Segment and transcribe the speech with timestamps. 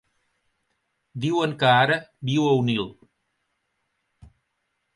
[1.25, 1.99] Diuen que ara
[2.31, 2.89] viu a Onil.